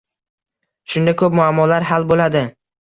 Shunda 0.93 1.15
ko‘p 1.21 1.39
muammolar 1.41 1.89
hal 1.93 2.11
bo‘ladi. 2.15 2.47